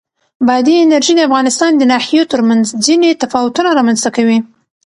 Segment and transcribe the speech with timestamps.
[0.47, 4.39] بادي انرژي د افغانستان د ناحیو ترمنځ ځینې تفاوتونه رامنځ ته کوي.